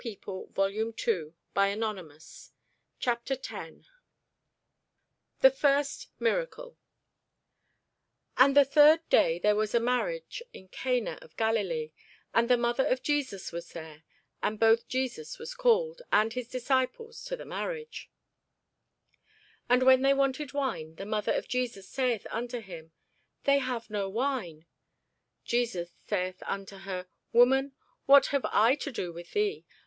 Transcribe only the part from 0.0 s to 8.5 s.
[Sidenote: St. John 1] CHAPTER 10 THE FIRST MIRACLE [Sidenote: St. John 2]